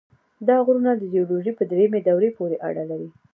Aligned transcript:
دا 0.47 0.55
غرونه 0.65 0.91
د 0.95 1.03
جیولوژۍ 1.13 1.51
په 1.55 1.63
دریمې 1.71 1.99
دورې 2.07 2.29
پورې 2.37 2.57
اړه 2.67 2.83
لري. 2.91 3.09